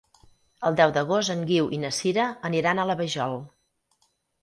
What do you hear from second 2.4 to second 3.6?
aniran a la Vajol.